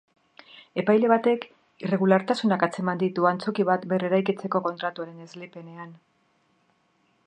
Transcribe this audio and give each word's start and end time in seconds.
Epaile 0.83 1.11
batek 1.11 1.45
irregulartasunak 1.87 2.65
atzeman 2.69 3.03
ditu 3.05 3.29
antzoki 3.33 3.69
bat 3.71 3.87
berreraikitzeko 3.93 4.65
kontratuaren 4.69 5.25
esleipenean. 5.29 5.97